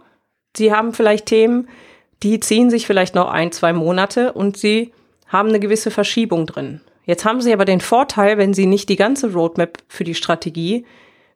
sie 0.56 0.72
haben 0.72 0.94
vielleicht 0.94 1.26
Themen, 1.26 1.68
die 2.24 2.40
ziehen 2.40 2.70
sich 2.70 2.86
vielleicht 2.86 3.16
noch 3.16 3.30
ein, 3.30 3.52
zwei 3.52 3.74
Monate 3.74 4.34
und 4.34 4.58
sie 4.58 4.94
haben 5.30 5.50
eine 5.50 5.60
gewisse 5.60 5.92
Verschiebung 5.92 6.46
drin. 6.46 6.82
Jetzt 7.06 7.26
haben 7.26 7.42
sie 7.42 7.54
aber 7.54 7.66
den 7.66 7.82
Vorteil, 7.82 8.38
wenn 8.38 8.54
sie 8.54 8.66
nicht 8.66 8.90
die 8.90 8.96
ganze 8.96 9.34
Roadmap 9.34 9.78
für 9.88 10.04
die 10.04 10.16
Strategie 10.16 10.86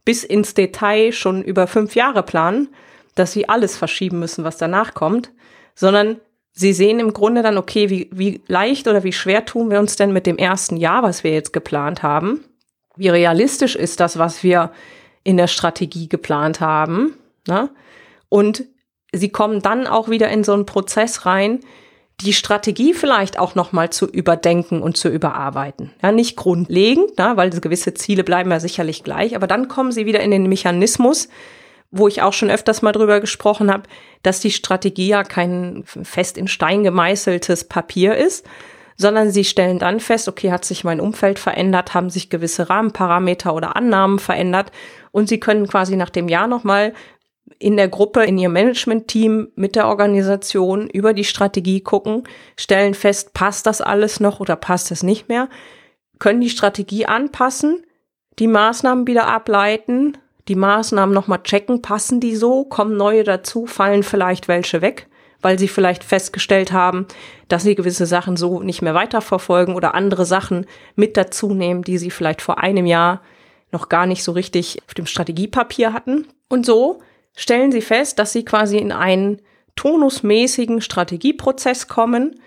bis 0.05 0.23
ins 0.23 0.53
Detail 0.53 1.11
schon 1.11 1.41
über 1.41 1.67
fünf 1.67 1.95
Jahre 1.95 2.23
planen, 2.23 2.69
dass 3.15 3.31
sie 3.31 3.47
alles 3.47 3.77
verschieben 3.77 4.19
müssen, 4.19 4.43
was 4.43 4.57
danach 4.57 4.93
kommt, 4.93 5.31
sondern 5.75 6.19
sie 6.51 6.73
sehen 6.73 6.99
im 6.99 7.13
Grunde 7.13 7.41
dann, 7.41 7.57
okay, 7.57 7.89
wie, 7.89 8.09
wie 8.11 8.41
leicht 8.47 8.87
oder 8.87 9.03
wie 9.03 9.13
schwer 9.13 9.45
tun 9.45 9.71
wir 9.71 9.79
uns 9.79 9.95
denn 9.95 10.11
mit 10.11 10.27
dem 10.27 10.37
ersten 10.37 10.77
Jahr, 10.77 11.03
was 11.03 11.23
wir 11.23 11.31
jetzt 11.31 11.53
geplant 11.53 12.03
haben? 12.03 12.43
Wie 12.95 13.09
realistisch 13.09 13.75
ist 13.75 13.99
das, 13.99 14.19
was 14.19 14.43
wir 14.43 14.71
in 15.23 15.37
der 15.37 15.47
Strategie 15.47 16.09
geplant 16.09 16.59
haben? 16.59 17.15
Ne? 17.47 17.69
Und 18.29 18.65
sie 19.11 19.29
kommen 19.29 19.61
dann 19.61 19.87
auch 19.87 20.09
wieder 20.09 20.29
in 20.29 20.43
so 20.43 20.53
einen 20.53 20.65
Prozess 20.65 21.25
rein, 21.25 21.61
die 22.23 22.33
Strategie 22.33 22.93
vielleicht 22.93 23.37
auch 23.37 23.55
nochmal 23.55 23.89
zu 23.89 24.07
überdenken 24.07 24.81
und 24.81 24.97
zu 24.97 25.09
überarbeiten. 25.09 25.91
Ja, 26.01 26.11
nicht 26.11 26.35
grundlegend, 26.35 27.17
ne, 27.17 27.33
weil 27.35 27.49
gewisse 27.49 27.93
Ziele 27.93 28.23
bleiben 28.23 28.51
ja 28.51 28.59
sicherlich 28.59 29.03
gleich, 29.03 29.35
aber 29.35 29.47
dann 29.47 29.67
kommen 29.67 29.91
sie 29.91 30.05
wieder 30.05 30.21
in 30.21 30.31
den 30.31 30.47
Mechanismus, 30.47 31.29
wo 31.91 32.07
ich 32.07 32.21
auch 32.21 32.33
schon 32.33 32.49
öfters 32.49 32.81
mal 32.81 32.91
drüber 32.91 33.19
gesprochen 33.19 33.71
habe, 33.71 33.83
dass 34.23 34.39
die 34.39 34.51
Strategie 34.51 35.09
ja 35.09 35.23
kein 35.23 35.83
fest 35.85 36.37
in 36.37 36.47
Stein 36.47 36.83
gemeißeltes 36.83 37.65
Papier 37.65 38.15
ist, 38.15 38.45
sondern 38.95 39.31
sie 39.31 39.43
stellen 39.43 39.79
dann 39.79 39.99
fest, 39.99 40.27
okay, 40.27 40.51
hat 40.51 40.65
sich 40.65 40.83
mein 40.83 40.99
Umfeld 40.99 41.39
verändert, 41.39 41.93
haben 41.93 42.09
sich 42.09 42.29
gewisse 42.29 42.69
Rahmenparameter 42.69 43.53
oder 43.53 43.75
Annahmen 43.75 44.19
verändert 44.19 44.71
und 45.11 45.29
sie 45.29 45.39
können 45.39 45.67
quasi 45.67 45.95
nach 45.95 46.09
dem 46.09 46.27
Jahr 46.27 46.47
nochmal 46.47 46.93
in 47.63 47.77
der 47.77 47.87
Gruppe, 47.87 48.23
in 48.25 48.37
ihrem 48.37 48.53
Management-Team 48.53 49.49
mit 49.55 49.75
der 49.75 49.87
Organisation 49.87 50.89
über 50.89 51.13
die 51.13 51.23
Strategie 51.23 51.79
gucken, 51.81 52.23
stellen 52.57 52.93
fest, 52.93 53.33
passt 53.33 53.65
das 53.65 53.81
alles 53.81 54.19
noch 54.19 54.39
oder 54.41 54.57
passt 54.57 54.91
es 54.91 55.01
nicht 55.01 55.29
mehr, 55.29 55.47
können 56.19 56.41
die 56.41 56.49
Strategie 56.49 57.05
anpassen, 57.05 57.85
die 58.39 58.47
Maßnahmen 58.47 59.07
wieder 59.07 59.27
ableiten, 59.27 60.17
die 60.49 60.55
Maßnahmen 60.55 61.15
nochmal 61.15 61.41
checken, 61.43 61.81
passen 61.81 62.19
die 62.19 62.35
so, 62.35 62.65
kommen 62.65 62.97
neue 62.97 63.23
dazu, 63.23 63.65
fallen 63.65 64.03
vielleicht 64.03 64.49
welche 64.49 64.81
weg, 64.81 65.07
weil 65.41 65.57
sie 65.57 65.69
vielleicht 65.69 66.03
festgestellt 66.03 66.73
haben, 66.73 67.07
dass 67.47 67.63
sie 67.63 67.75
gewisse 67.75 68.05
Sachen 68.05 68.35
so 68.35 68.59
nicht 68.59 68.81
mehr 68.81 68.93
weiterverfolgen 68.93 69.75
oder 69.75 69.95
andere 69.95 70.25
Sachen 70.25 70.65
mit 70.95 71.15
dazu 71.15 71.53
nehmen, 71.53 71.83
die 71.83 71.97
sie 71.97 72.11
vielleicht 72.11 72.41
vor 72.41 72.59
einem 72.59 72.85
Jahr 72.85 73.21
noch 73.71 73.87
gar 73.87 74.05
nicht 74.05 74.23
so 74.23 74.33
richtig 74.33 74.81
auf 74.85 74.93
dem 74.93 75.05
Strategiepapier 75.05 75.93
hatten. 75.93 76.27
Und 76.49 76.65
so 76.65 76.99
stellen 77.35 77.71
sie 77.71 77.81
fest, 77.81 78.19
dass 78.19 78.33
sie 78.33 78.45
quasi 78.45 78.77
in 78.77 78.91
einen 78.91 79.41
tonusmäßigen 79.75 80.81
Strategieprozess 80.81 81.87
kommen, 81.87 82.39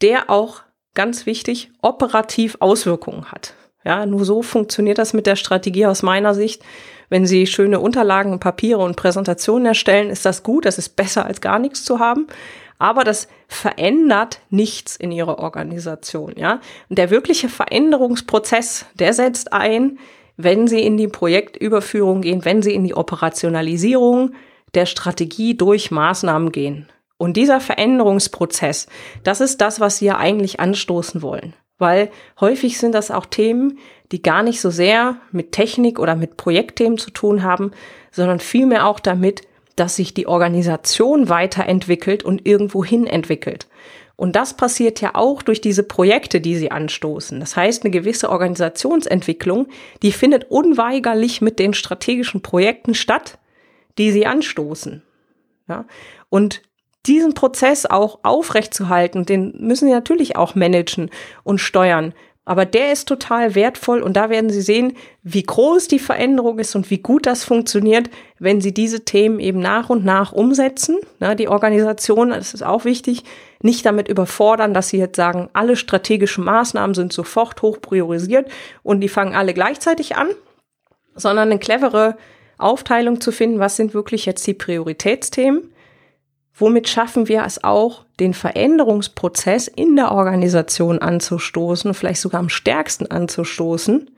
der 0.00 0.30
auch 0.30 0.62
ganz 0.94 1.26
wichtig 1.26 1.70
operativ 1.80 2.56
Auswirkungen 2.60 3.30
hat. 3.30 3.54
Ja, 3.84 4.06
nur 4.06 4.24
so 4.24 4.42
funktioniert 4.42 4.98
das 4.98 5.12
mit 5.12 5.26
der 5.26 5.36
Strategie 5.36 5.86
aus 5.86 6.02
meiner 6.02 6.34
Sicht. 6.34 6.62
Wenn 7.08 7.26
Sie 7.26 7.46
schöne 7.46 7.80
Unterlagen, 7.80 8.38
Papiere 8.38 8.80
und 8.80 8.96
Präsentationen 8.96 9.66
erstellen, 9.66 10.08
ist 10.08 10.24
das 10.24 10.42
gut. 10.42 10.64
Das 10.64 10.78
ist 10.78 10.96
besser 10.96 11.26
als 11.26 11.40
gar 11.40 11.58
nichts 11.58 11.84
zu 11.84 11.98
haben. 11.98 12.26
Aber 12.78 13.04
das 13.04 13.28
verändert 13.48 14.40
nichts 14.50 14.96
in 14.96 15.12
Ihrer 15.12 15.38
Organisation. 15.38 16.34
Ja, 16.36 16.60
und 16.88 16.98
der 16.98 17.10
wirkliche 17.10 17.48
Veränderungsprozess, 17.48 18.86
der 18.94 19.12
setzt 19.12 19.52
ein, 19.52 19.98
wenn 20.36 20.66
Sie 20.66 20.80
in 20.80 20.96
die 20.96 21.08
Projektüberführung 21.08 22.22
gehen, 22.22 22.44
wenn 22.44 22.62
Sie 22.62 22.74
in 22.74 22.84
die 22.84 22.94
Operationalisierung 22.94 24.34
der 24.74 24.86
Strategie 24.86 25.56
durch 25.56 25.90
Maßnahmen 25.90 26.52
gehen. 26.52 26.88
Und 27.18 27.36
dieser 27.36 27.60
Veränderungsprozess, 27.60 28.86
das 29.22 29.40
ist 29.40 29.60
das, 29.60 29.78
was 29.78 30.00
ja 30.00 30.16
eigentlich 30.16 30.58
anstoßen 30.60 31.22
wollen. 31.22 31.54
Weil 31.78 32.10
häufig 32.40 32.78
sind 32.78 32.94
das 32.94 33.10
auch 33.10 33.26
Themen, 33.26 33.78
die 34.12 34.22
gar 34.22 34.42
nicht 34.42 34.60
so 34.60 34.70
sehr 34.70 35.16
mit 35.30 35.52
Technik 35.52 35.98
oder 35.98 36.16
mit 36.16 36.36
Projektthemen 36.36 36.98
zu 36.98 37.10
tun 37.10 37.42
haben, 37.42 37.72
sondern 38.10 38.40
vielmehr 38.40 38.86
auch 38.86 39.00
damit, 39.00 39.42
dass 39.76 39.96
sich 39.96 40.14
die 40.14 40.26
Organisation 40.26 41.28
weiterentwickelt 41.28 42.24
und 42.24 42.46
irgendwohin 42.46 43.06
entwickelt. 43.06 43.68
Und 44.16 44.36
das 44.36 44.54
passiert 44.54 45.00
ja 45.00 45.14
auch 45.14 45.42
durch 45.42 45.60
diese 45.60 45.82
Projekte, 45.82 46.40
die 46.40 46.56
sie 46.56 46.70
anstoßen. 46.70 47.40
Das 47.40 47.56
heißt, 47.56 47.82
eine 47.84 47.90
gewisse 47.90 48.30
Organisationsentwicklung, 48.30 49.68
die 50.02 50.12
findet 50.12 50.50
unweigerlich 50.50 51.40
mit 51.40 51.58
den 51.58 51.74
strategischen 51.74 52.42
Projekten 52.42 52.94
statt, 52.94 53.38
die 53.98 54.12
sie 54.12 54.26
anstoßen. 54.26 55.02
Ja? 55.68 55.86
Und 56.28 56.62
diesen 57.06 57.34
Prozess 57.34 57.86
auch 57.86 58.20
aufrechtzuhalten, 58.22 59.26
den 59.26 59.54
müssen 59.58 59.86
sie 59.88 59.94
natürlich 59.94 60.36
auch 60.36 60.54
managen 60.54 61.10
und 61.42 61.58
steuern. 61.58 62.14
Aber 62.44 62.64
der 62.64 62.90
ist 62.90 63.06
total 63.06 63.54
wertvoll 63.54 64.02
und 64.02 64.16
da 64.16 64.28
werden 64.28 64.50
Sie 64.50 64.62
sehen, 64.62 64.94
wie 65.22 65.44
groß 65.44 65.86
die 65.86 66.00
Veränderung 66.00 66.58
ist 66.58 66.74
und 66.74 66.90
wie 66.90 66.98
gut 66.98 67.24
das 67.24 67.44
funktioniert, 67.44 68.10
wenn 68.40 68.60
Sie 68.60 68.74
diese 68.74 69.04
Themen 69.04 69.38
eben 69.38 69.60
nach 69.60 69.90
und 69.90 70.04
nach 70.04 70.32
umsetzen. 70.32 70.98
Na, 71.20 71.36
die 71.36 71.46
Organisation, 71.46 72.30
das 72.30 72.52
ist 72.52 72.62
auch 72.62 72.84
wichtig, 72.84 73.22
nicht 73.62 73.86
damit 73.86 74.08
überfordern, 74.08 74.74
dass 74.74 74.88
Sie 74.88 74.98
jetzt 74.98 75.16
sagen, 75.16 75.50
alle 75.52 75.76
strategischen 75.76 76.42
Maßnahmen 76.44 76.94
sind 76.94 77.12
sofort 77.12 77.62
hoch 77.62 77.80
priorisiert 77.80 78.50
und 78.82 79.00
die 79.00 79.08
fangen 79.08 79.36
alle 79.36 79.54
gleichzeitig 79.54 80.16
an, 80.16 80.28
sondern 81.14 81.50
eine 81.50 81.60
clevere 81.60 82.16
Aufteilung 82.58 83.20
zu 83.20 83.30
finden, 83.30 83.60
was 83.60 83.76
sind 83.76 83.94
wirklich 83.94 84.26
jetzt 84.26 84.44
die 84.48 84.54
Prioritätsthemen 84.54 85.71
Womit 86.54 86.88
schaffen 86.88 87.28
wir 87.28 87.44
es 87.44 87.64
auch, 87.64 88.04
den 88.20 88.34
Veränderungsprozess 88.34 89.68
in 89.68 89.96
der 89.96 90.12
Organisation 90.12 90.98
anzustoßen, 90.98 91.94
vielleicht 91.94 92.20
sogar 92.20 92.40
am 92.40 92.50
stärksten 92.50 93.10
anzustoßen, 93.10 94.10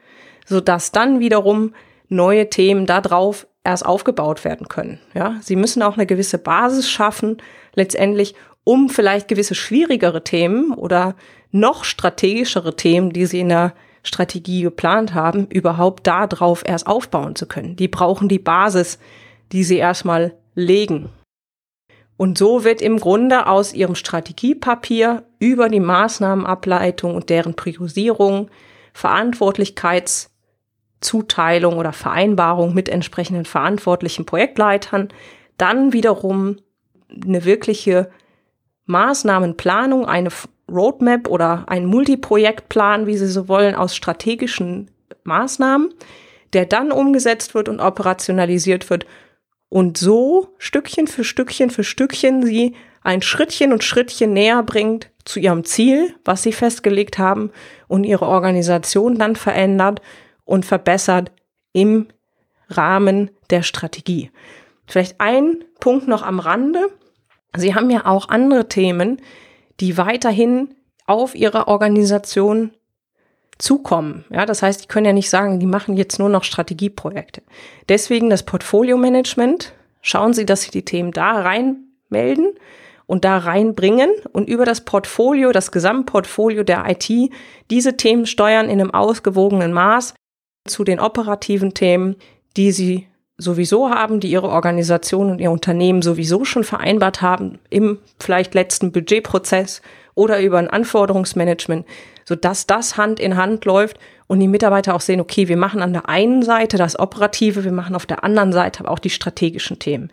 sodass 0.45 0.93
dann 0.93 1.21
wiederum 1.21 1.75
neue 2.09 2.51
Themen 2.51 2.87
darauf 2.87 3.47
erst 3.63 3.87
aufgebaut 3.87 4.45
werden 4.45 4.69
können. 4.69 5.01
Ja, 5.15 5.37
sie 5.41 5.57
müssen 5.57 5.83
auch 5.83 5.95
eine 5.97 6.07
gewisse 6.07 6.39
Basis 6.39 6.91
schaffen, 6.91 7.39
letztendlich, 7.75 8.35
um 8.65 8.89
vielleicht 8.91 9.29
gewisse 9.29 9.55
schwierigere 9.55 10.25
Themen 10.25 10.73
oder 10.73 11.15
noch 11.51 11.85
strategischere 11.85 12.77
Themen, 12.77 13.11
die 13.11 13.27
sie 13.27 13.41
in 13.41 13.49
der 13.49 13.75
Strategie 14.03 14.63
geplant 14.63 15.15
haben, 15.15 15.47
überhaupt 15.47 16.07
darauf 16.07 16.63
erst 16.67 16.87
aufbauen 16.87 17.37
zu 17.37 17.47
können. 17.47 17.77
Die 17.77 17.89
brauchen 17.89 18.29
die 18.29 18.39
Basis, 18.39 18.99
die 19.53 19.65
sie 19.65 19.79
erstmal 19.79 20.35
legen. 20.55 21.09
Und 22.17 22.39
so 22.39 22.65
wird 22.65 22.81
im 22.81 22.99
Grunde 22.99 23.49
aus 23.49 23.75
ihrem 23.75 23.97
Strategiepapier 23.97 25.25
über 25.41 25.69
die 25.69 25.81
Maßnahmenableitung 25.81 27.15
und 27.15 27.29
deren 27.29 27.55
Priorisierung, 27.55 28.51
Verantwortlichkeitszuteilung 28.93 31.77
oder 31.77 31.93
Vereinbarung 31.93 32.73
mit 32.73 32.89
entsprechenden 32.89 33.45
verantwortlichen 33.45 34.27
Projektleitern 34.27 35.09
dann 35.57 35.93
wiederum 35.93 36.57
eine 37.09 37.45
wirkliche 37.45 38.11
Maßnahmenplanung, 38.87 40.07
eine 40.07 40.31
Roadmap 40.71 41.29
oder 41.29 41.65
ein 41.67 41.87
Multiprojektplan, 41.87 43.07
wie 43.07 43.17
Sie 43.17 43.29
so 43.29 43.49
wollen, 43.49 43.75
aus 43.75 43.97
strategischen 43.97 44.91
Maßnahmen, 45.25 45.93
der 46.53 46.67
dann 46.67 46.93
umgesetzt 46.93 47.55
wird 47.55 47.69
und 47.69 47.81
operationalisiert 47.81 48.91
wird 48.91 49.07
und 49.75 49.99
so 49.99 50.55
Stückchen 50.57 51.09
für 51.09 51.25
Stückchen 51.25 51.69
für 51.69 51.83
Stückchen 51.83 52.47
sie 52.47 52.77
ein 53.03 53.23
Schrittchen 53.23 53.73
und 53.73 53.83
Schrittchen 53.83 54.33
näher 54.33 54.63
bringt 54.63 55.11
zu 55.25 55.41
ihrem 55.41 55.65
Ziel, 55.65 56.15
was 56.25 56.45
sie 56.45 56.53
festgelegt 56.53 57.19
haben 57.19 57.51
und 57.89 58.05
ihre 58.05 58.29
Organisation 58.29 59.19
dann 59.19 59.35
verändert 59.35 60.01
und 60.45 60.65
verbessert 60.65 61.33
im 61.73 62.07
Rahmen 62.69 63.33
der 63.51 63.65
Strategie. 63.65 64.31
Vielleicht 64.87 65.21
ein 65.21 65.65
Punkt 65.81 66.07
noch 66.07 66.23
am 66.23 66.39
Rande. 66.39 66.87
Sie 67.57 67.75
haben 67.75 67.91
ja 67.91 68.07
auch 68.07 68.29
andere 68.29 68.69
Themen, 68.69 69.21
die 69.81 69.99
weiterhin 69.99 70.77
auf 71.05 71.35
Ihrer 71.35 71.67
Organisation 71.67 72.71
zukommen. 73.59 74.25
Ja, 74.31 74.47
das 74.47 74.63
heißt, 74.63 74.83
die 74.83 74.89
können 74.89 75.07
ja 75.07 75.13
nicht 75.13 75.31
sagen, 75.31 75.61
die 75.61 75.67
machen 75.67 75.97
jetzt 75.97 76.19
nur 76.19 76.29
noch 76.29 76.45
Strategieprojekte. 76.45 77.43
Deswegen 77.89 78.31
das 78.31 78.45
Portfolio-Management. 78.45 79.73
Schauen 80.01 80.35
Sie, 80.35 80.45
dass 80.45 80.63
Sie 80.63 80.71
die 80.71 80.85
Themen 80.85 81.13
da 81.13 81.41
reinmelden 81.41 82.53
und 83.07 83.25
da 83.25 83.39
reinbringen 83.39 84.11
und 84.33 84.49
über 84.49 84.65
das 84.65 84.83
Portfolio, 84.83 85.53
das 85.53 85.73
Gesamtportfolio 85.73 86.63
der 86.63 86.85
IT, 86.89 87.33
diese 87.71 87.97
Themen 87.97 88.27
steuern 88.27 88.69
in 88.69 88.81
einem 88.81 88.93
ausgewogenen 88.93 89.73
Maß 89.73 90.15
zu 90.67 90.85
den 90.85 91.01
operativen 91.01 91.75
Themen, 91.75 92.17
die 92.57 92.73
Sie 92.73 93.07
sowieso 93.37 93.91
haben, 93.91 94.21
die 94.21 94.31
Ihre 94.31 94.49
Organisation 94.49 95.31
und 95.31 95.41
Ihr 95.41 95.51
Unternehmen 95.51 96.03
sowieso 96.03 96.45
schon 96.45 96.65
vereinbart 96.65 97.21
haben 97.21 97.59
im 97.69 97.99
vielleicht 98.19 98.55
letzten 98.55 98.93
Budgetprozess 98.93 99.83
oder 100.15 100.41
über 100.41 100.59
ein 100.59 100.69
Anforderungsmanagement, 100.69 101.87
sodass 102.25 102.67
das 102.67 102.97
Hand 102.97 103.21
in 103.21 103.37
Hand 103.37 103.65
läuft 103.65 103.99
und 104.27 104.41
die 104.41 104.49
Mitarbeiter 104.49 104.95
auch 104.95 105.01
sehen, 105.01 105.21
okay, 105.21 105.49
wir 105.49 105.57
machen 105.57 105.83
an 105.83 105.93
der 105.93 106.09
einen 106.09 106.43
Seite 106.43 106.77
das 106.77 106.99
Operative, 106.99 107.65
wir 107.65 107.73
machen 107.73 107.95
auf 107.95 108.07
der 108.07 108.25
anderen 108.25 108.53
Seite 108.53 108.81
aber 108.81 108.91
auch 108.91 108.99
die 108.99 109.11
strategischen 109.11 109.79
Themen. 109.79 110.11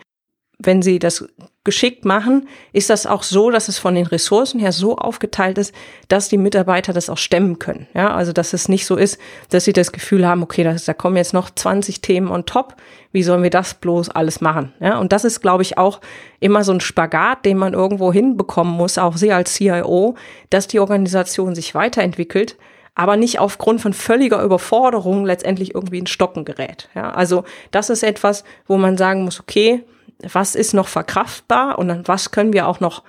Wenn 0.60 0.82
Sie 0.82 1.00
das 1.00 1.28
geschickt 1.64 2.06
machen, 2.06 2.48
ist 2.74 2.90
das 2.90 3.06
auch 3.06 3.22
so, 3.22 3.52
dass 3.52 3.68
es 3.68 3.78
von 3.78 3.94
den 3.94 4.08
Ressourcen 4.08 4.60
her 4.60 4.72
so 4.72 4.98
aufgeteilt 4.98 5.60
ist, 5.60 5.76
dass 6.08 6.28
die 6.28 6.40
Mitarbeiter 6.40 6.92
das 6.92 7.10
auch 7.10 7.18
stemmen 7.18 7.60
können. 7.60 7.88
Ja, 7.94 8.16
also 8.16 8.34
dass 8.34 8.54
es 8.54 8.68
nicht 8.68 8.88
so 8.88 8.96
ist, 8.96 9.20
dass 9.50 9.66
sie 9.66 9.74
das 9.74 9.92
Gefühl 9.92 10.28
haben, 10.28 10.42
okay, 10.42 10.64
das, 10.64 10.86
da 10.86 10.94
kommen 10.96 11.18
jetzt 11.18 11.34
noch 11.34 11.52
20 11.52 12.02
Themen 12.02 12.30
on 12.30 12.48
top. 12.48 12.76
Wie 13.12 13.22
sollen 13.22 13.44
wir 13.44 13.52
das 13.52 13.76
bloß 13.76 14.10
alles 14.10 14.42
machen? 14.42 14.74
Ja, 14.80 14.98
und 14.98 15.12
das 15.12 15.24
ist, 15.24 15.42
glaube 15.42 15.62
ich, 15.62 15.78
auch 15.78 16.02
immer 16.40 16.64
so 16.64 16.72
ein 16.72 16.82
Spagat, 16.82 17.46
den 17.46 17.58
man 17.58 17.74
irgendwo 17.74 18.12
hinbekommen 18.12 18.74
muss, 18.74 18.98
auch 18.98 19.16
Sie 19.16 19.32
als 19.32 19.54
CIO, 19.54 20.16
dass 20.50 20.68
die 20.68 20.80
Organisation 20.80 21.54
sich 21.54 21.76
weiterentwickelt 21.76 22.58
aber 22.94 23.16
nicht 23.16 23.40
aufgrund 23.40 23.82
von 23.82 23.94
völliger 23.94 24.44
Überforderung 24.44 25.26
letztendlich 25.26 25.74
irgendwie 25.74 26.00
in 26.00 26.08
Stocken 26.08 26.44
gerät. 26.44 26.90
Ja, 26.94 27.12
also 27.12 27.46
das 27.72 27.90
ist 27.90 28.04
etwas, 28.04 28.44
wo 28.68 28.78
man 28.78 28.98
sagen 28.98 29.24
muss, 29.24 29.40
okay, 29.40 29.86
was 30.32 30.56
ist 30.56 30.74
noch 30.74 30.88
verkraftbar 30.88 31.80
und 31.80 31.88
dann 31.88 32.08
was 32.08 32.32
können 32.32 32.54
wir 32.54 32.68
auch 32.68 32.80
noch 32.80 33.04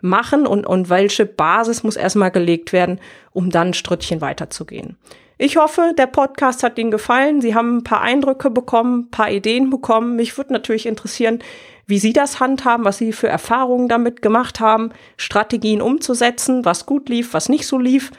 machen 0.00 0.46
und, 0.46 0.66
und 0.66 0.90
welche 0.90 1.26
Basis 1.26 1.82
muss 1.82 1.96
erstmal 1.96 2.30
gelegt 2.30 2.72
werden, 2.72 3.00
um 3.32 3.50
dann 3.50 3.68
ein 3.68 3.74
Strittchen 3.74 4.20
weiterzugehen. 4.20 4.98
Ich 5.36 5.56
hoffe, 5.56 5.94
der 5.98 6.06
Podcast 6.06 6.62
hat 6.62 6.78
Ihnen 6.78 6.92
gefallen. 6.92 7.40
Sie 7.40 7.54
haben 7.54 7.78
ein 7.78 7.84
paar 7.84 8.02
Eindrücke 8.02 8.50
bekommen, 8.50 9.00
ein 9.00 9.10
paar 9.10 9.30
Ideen 9.30 9.68
bekommen. 9.68 10.14
Mich 10.14 10.36
würde 10.36 10.52
natürlich 10.52 10.86
interessieren, 10.86 11.40
wie 11.86 11.98
Sie 11.98 12.12
das 12.12 12.38
handhaben, 12.38 12.84
was 12.84 12.98
Sie 12.98 13.12
für 13.12 13.28
Erfahrungen 13.28 13.88
damit 13.88 14.22
gemacht 14.22 14.60
haben, 14.60 14.90
Strategien 15.16 15.82
umzusetzen, 15.82 16.64
was 16.64 16.86
gut 16.86 17.08
lief, 17.08 17.34
was 17.34 17.48
nicht 17.48 17.66
so 17.66 17.78
lief. 17.78 18.12